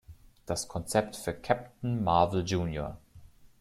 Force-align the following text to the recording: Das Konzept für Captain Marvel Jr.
Das 0.47 0.67
Konzept 0.67 1.15
für 1.15 1.31
Captain 1.31 2.03
Marvel 2.03 2.43
Jr. 2.43 2.97